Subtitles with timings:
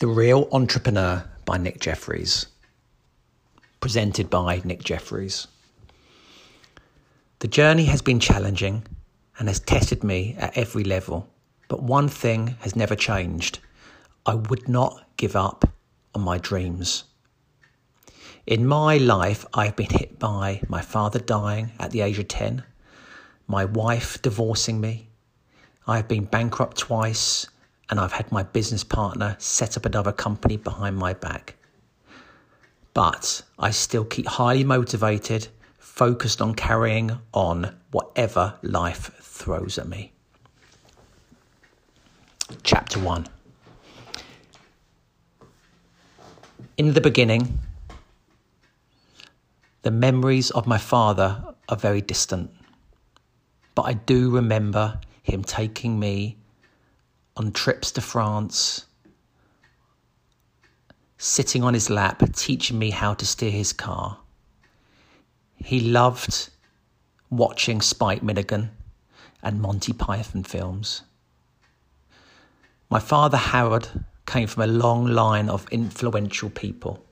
[0.00, 2.46] The Real Entrepreneur by Nick Jeffries.
[3.80, 5.46] Presented by Nick Jeffries.
[7.40, 8.86] The journey has been challenging
[9.38, 11.28] and has tested me at every level,
[11.68, 13.58] but one thing has never changed.
[14.24, 15.68] I would not give up
[16.14, 17.04] on my dreams.
[18.46, 22.64] In my life, I've been hit by my father dying at the age of 10,
[23.46, 25.10] my wife divorcing me,
[25.86, 27.48] I've been bankrupt twice
[27.90, 31.56] and I've had my business partner set up another company behind my back.
[32.94, 40.12] But I still keep highly motivated, focused on carrying on whatever life throws at me.
[42.62, 43.26] Chapter 1
[46.76, 47.58] In the beginning,
[49.82, 52.50] the memories of my father are very distant,
[53.74, 56.36] but I do remember him taking me
[57.36, 58.86] on trips to France,
[61.18, 64.18] sitting on his lap, teaching me how to steer his car.
[65.56, 66.50] He loved
[67.30, 68.70] watching Spike Milligan
[69.42, 71.02] and Monty Python films.
[72.88, 73.88] My father, Howard,
[74.26, 77.04] came from a long line of influential people.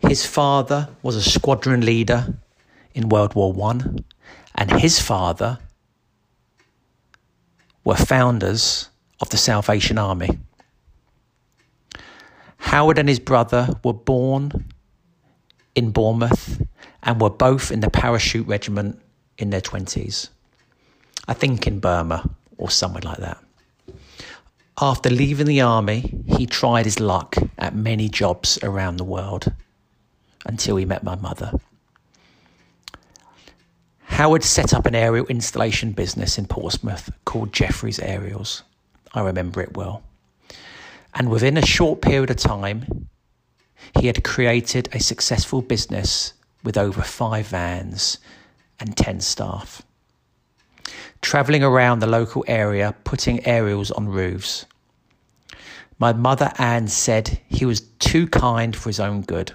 [0.00, 2.34] His father was a squadron leader
[2.94, 4.04] in World War One,
[4.54, 5.58] and his father
[7.86, 10.40] were founders of the Salvation Army.
[12.56, 14.66] Howard and his brother were born
[15.76, 16.60] in Bournemouth
[17.04, 19.00] and were both in the parachute regiment
[19.38, 20.30] in their 20s.
[21.28, 22.28] I think in Burma
[22.58, 23.38] or somewhere like that.
[24.80, 29.52] After leaving the army, he tried his luck at many jobs around the world
[30.44, 31.52] until he met my mother.
[34.06, 38.62] Howard set up an aerial installation business in Portsmouth called Jeffries Aerials.
[39.12, 40.02] I remember it well.
[41.14, 43.08] And within a short period of time,
[43.98, 48.18] he had created a successful business with over five vans
[48.80, 49.82] and 10 staff.
[51.20, 54.64] Travelling around the local area, putting aerials on roofs.
[55.98, 59.52] My mother Anne said he was too kind for his own good.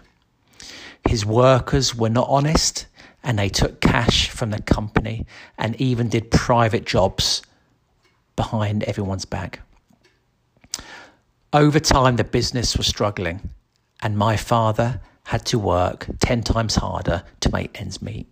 [1.08, 2.86] His workers were not honest
[3.24, 5.26] and they took cash from the company
[5.58, 7.42] and even did private jobs
[8.36, 9.62] behind everyone's back.
[11.54, 13.50] Over time, the business was struggling,
[14.02, 18.28] and my father had to work 10 times harder to make ends meet.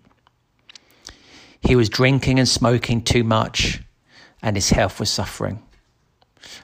[1.62, 3.82] He was drinking and smoking too much,
[4.42, 5.62] and his health was suffering.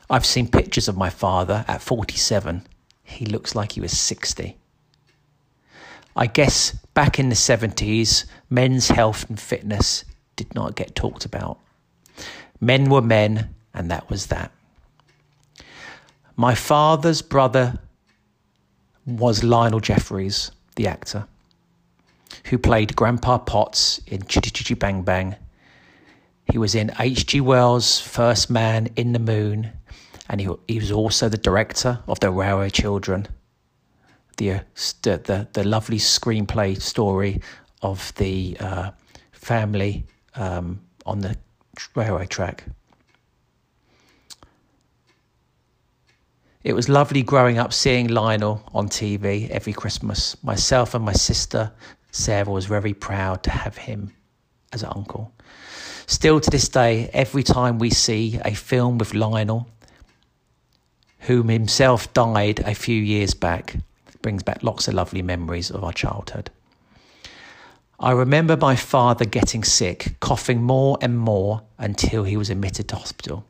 [0.10, 2.66] I've seen pictures of my father at 47.
[3.04, 4.58] He looks like he was 60.
[6.16, 10.06] I guess back in the 70s, men's health and fitness
[10.36, 11.60] did not get talked about.
[12.62, 14.52] Men were men, and that was that.
[16.38, 17.80] My father's brother
[19.06, 21.28] was Lionel Jeffries, the actor,
[22.46, 25.36] who played Grandpa Potts in Chitty Chitty Bang Bang.
[26.50, 27.42] He was in H.G.
[27.42, 29.72] Wells' First Man in the Moon,
[30.30, 33.28] and he, he was also the director of The Railway Children
[34.38, 34.60] the uh,
[35.04, 37.42] the the lovely screenplay story
[37.82, 38.92] of the uh,
[39.32, 41.36] family um, on the
[41.96, 42.64] railway track.
[46.64, 50.36] It was lovely growing up seeing Lionel on TV every Christmas.
[50.44, 51.72] Myself and my sister
[52.16, 54.12] Sarah was very proud to have him
[54.72, 55.34] as an uncle.
[56.08, 59.68] Still to this day, every time we see a film with Lionel,
[61.20, 63.76] whom himself died a few years back,
[64.26, 66.50] brings back lots of lovely memories of our childhood.
[68.00, 72.96] I remember my father getting sick, coughing more and more until he was admitted to
[72.96, 73.46] hospital.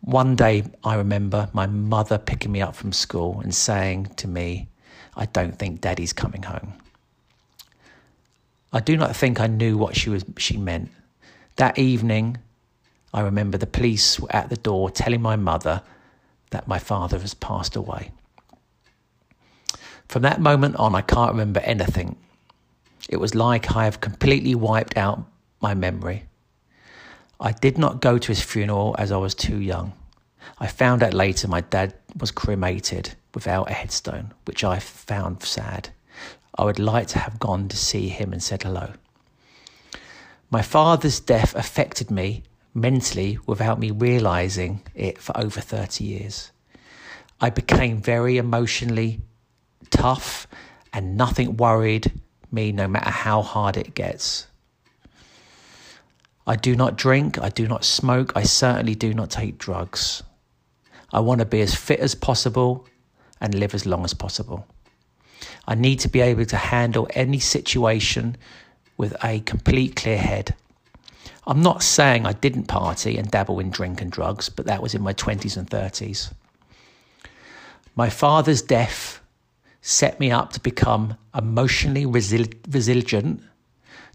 [0.00, 4.66] One day, I remember my mother picking me up from school and saying to me,
[5.16, 6.72] I don't think daddy's coming home.
[8.72, 10.90] I do not think I knew what she, was, she meant.
[11.54, 12.38] That evening,
[13.14, 15.80] I remember the police were at the door telling my mother
[16.50, 18.10] that my father has passed away.
[20.12, 22.16] From that moment on, I can't remember anything.
[23.08, 25.24] It was like I have completely wiped out
[25.62, 26.24] my memory.
[27.40, 29.94] I did not go to his funeral as I was too young.
[30.60, 35.88] I found out later my dad was cremated without a headstone, which I found sad.
[36.58, 38.92] I would like to have gone to see him and said hello.
[40.50, 42.42] My father's death affected me
[42.74, 46.50] mentally without me realizing it for over 30 years.
[47.40, 49.22] I became very emotionally
[49.92, 50.48] tough
[50.92, 52.10] and nothing worried
[52.50, 54.48] me no matter how hard it gets.
[56.46, 60.24] I do not drink, I do not smoke, I certainly do not take drugs.
[61.12, 62.86] I want to be as fit as possible
[63.40, 64.66] and live as long as possible.
[65.66, 68.36] I need to be able to handle any situation
[68.96, 70.54] with a complete clear head.
[71.46, 74.94] I'm not saying I didn't party and dabble in drink and drugs, but that was
[74.94, 76.32] in my 20s and 30s.
[77.94, 79.11] My father's death
[79.82, 83.42] set me up to become emotionally resil- resilient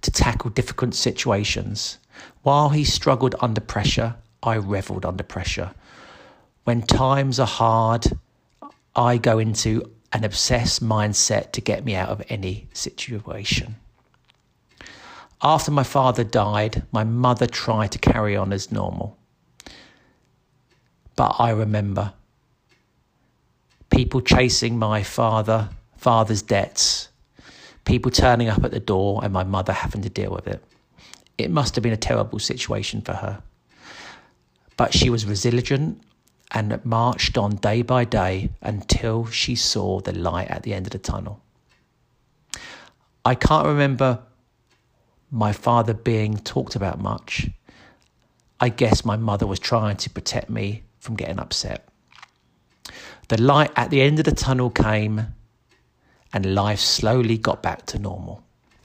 [0.01, 1.99] to tackle difficult situations.
[2.41, 5.71] While he struggled under pressure, I reveled under pressure.
[6.63, 8.07] When times are hard,
[8.95, 13.75] I go into an obsessed mindset to get me out of any situation.
[15.41, 19.17] After my father died, my mother tried to carry on as normal.
[21.15, 22.13] But I remember
[23.97, 25.67] people chasing my father,
[25.97, 27.09] father's debts,
[27.83, 30.63] people turning up at the door, and my mother having to deal with it.
[31.39, 33.41] It must have been a terrible situation for her.
[34.77, 35.99] But she was resilient
[36.51, 40.91] and marched on day by day until she saw the light at the end of
[40.91, 41.41] the tunnel.
[43.25, 44.19] I can't remember
[45.31, 47.49] my father being talked about much.
[48.59, 51.89] I guess my mother was trying to protect me from getting upset.
[53.27, 55.33] The light at the end of the tunnel came,
[56.33, 58.43] and life slowly got back to normal.